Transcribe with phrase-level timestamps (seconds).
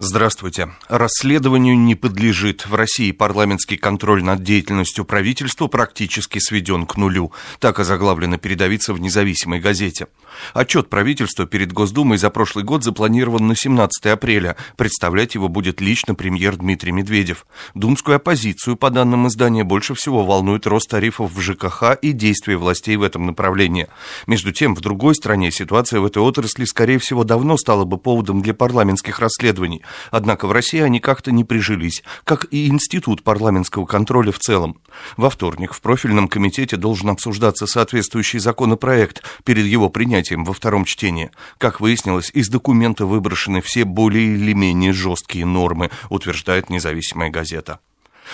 [0.00, 0.70] Здравствуйте.
[0.88, 2.66] Расследованию не подлежит.
[2.66, 7.30] В России парламентский контроль над деятельностью правительства практически сведен к нулю.
[7.60, 10.08] Так озаглавлено передовица в независимой газете.
[10.52, 14.56] Отчет правительства перед Госдумой за прошлый год запланирован на 17 апреля.
[14.76, 17.46] Представлять его будет лично премьер Дмитрий Медведев.
[17.74, 22.96] Думскую оппозицию, по данным издания, больше всего волнует рост тарифов в ЖКХ и действия властей
[22.96, 23.86] в этом направлении.
[24.26, 28.42] Между тем, в другой стране ситуация в этой отрасли, скорее всего, давно стала бы поводом
[28.42, 29.83] для парламентских расследований.
[30.10, 34.80] Однако в России они как-то не прижились, как и Институт парламентского контроля в целом.
[35.16, 41.30] Во вторник в профильном комитете должен обсуждаться соответствующий законопроект перед его принятием во втором чтении.
[41.58, 47.80] Как выяснилось, из документа выброшены все более или менее жесткие нормы, утверждает независимая газета.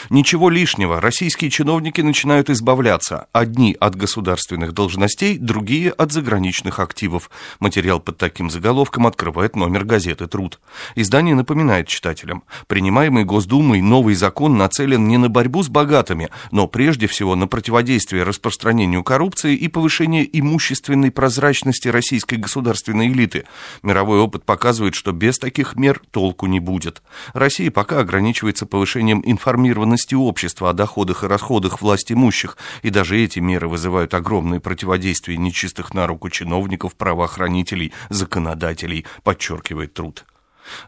[0.09, 3.27] Ничего лишнего, российские чиновники начинают избавляться.
[3.33, 7.31] Одни от государственных должностей, другие от заграничных активов.
[7.59, 10.61] Материал под таким заголовком открывает номер газеты «Труд».
[10.95, 12.45] Издание напоминает читателям.
[12.67, 18.23] Принимаемый Госдумой новый закон нацелен не на борьбу с богатыми, но прежде всего на противодействие
[18.23, 23.45] распространению коррупции и повышение имущественной прозрачности российской государственной элиты.
[23.83, 27.03] Мировой опыт показывает, что без таких мер толку не будет.
[27.35, 33.19] Россия пока ограничивается повышением информированности информированности общества о доходах и расходах власть имущих, и даже
[33.19, 40.25] эти меры вызывают огромное противодействие нечистых на руку чиновников, правоохранителей, законодателей, подчеркивает труд.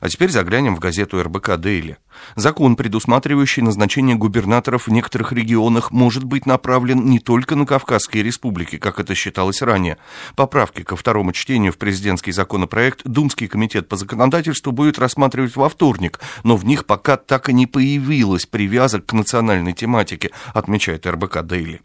[0.01, 1.99] А теперь заглянем в газету РБК «Дейли».
[2.37, 8.79] Закон, предусматривающий назначение губернаторов в некоторых регионах, может быть направлен не только на Кавказские республики,
[8.79, 9.99] как это считалось ранее.
[10.37, 16.21] Поправки ко второму чтению в президентский законопроект Думский комитет по законодательству будет рассматривать во вторник,
[16.45, 21.81] но в них пока так и не появилась привязок к национальной тематике, отмечает РБК «Дейли».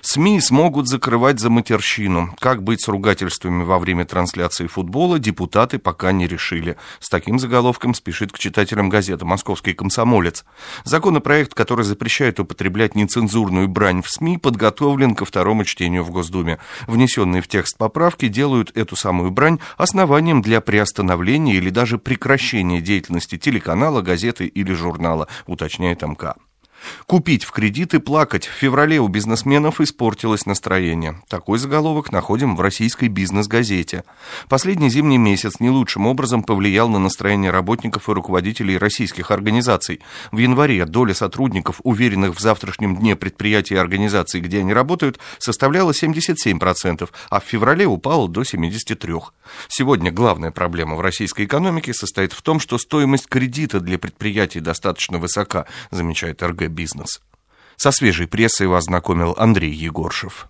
[0.00, 2.34] СМИ смогут закрывать за матерщину.
[2.38, 6.76] Как быть с ругательствами во время трансляции футбола, депутаты пока не решили.
[7.00, 10.44] С таким заголовком спешит к читателям газеты «Московский комсомолец».
[10.84, 16.58] Законопроект, который запрещает употреблять нецензурную брань в СМИ, подготовлен ко второму чтению в Госдуме.
[16.86, 23.38] Внесенные в текст поправки делают эту самую брань основанием для приостановления или даже прекращения деятельности
[23.38, 26.36] телеканала, газеты или журнала, уточняет МК.
[27.06, 28.46] Купить в кредит и плакать.
[28.46, 31.20] В феврале у бизнесменов испортилось настроение.
[31.28, 34.04] Такой заголовок находим в российской бизнес-газете.
[34.48, 40.00] Последний зимний месяц не лучшим образом повлиял на настроение работников и руководителей российских организаций.
[40.30, 45.92] В январе доля сотрудников, уверенных в завтрашнем дне предприятий и организаций, где они работают, составляла
[45.92, 49.22] 77%, а в феврале упала до 73%.
[49.68, 55.18] Сегодня главная проблема в российской экономике состоит в том, что стоимость кредита для предприятий достаточно
[55.18, 57.22] высока, замечает РГ бизнес.
[57.76, 60.48] Со свежей прессой вас знакомил Андрей Егоршев.